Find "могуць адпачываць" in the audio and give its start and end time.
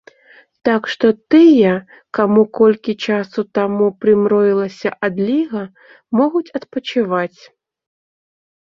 6.23-7.41